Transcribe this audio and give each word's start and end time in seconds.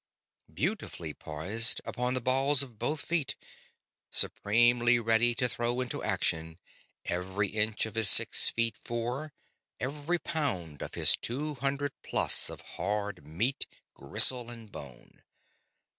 Beautifully 0.51 1.13
poised, 1.13 1.79
upon 1.85 2.15
the 2.15 2.21
balls 2.21 2.63
of 2.63 2.79
both 2.79 3.01
feet; 3.01 3.35
supremely 4.09 4.99
ready 4.99 5.35
to 5.35 5.47
throw 5.47 5.79
into 5.79 6.01
action 6.01 6.57
every 7.05 7.49
inch 7.49 7.85
of 7.85 7.93
his 7.93 8.09
six 8.09 8.49
feet 8.49 8.75
four, 8.75 9.31
every 9.79 10.17
pound 10.17 10.81
of 10.81 10.95
his 10.95 11.15
two 11.15 11.53
hundred 11.53 11.91
plus 12.01 12.49
of 12.49 12.61
hard 12.61 13.27
meat, 13.27 13.67
gristle, 13.93 14.49
and 14.49 14.71
bone. 14.71 15.21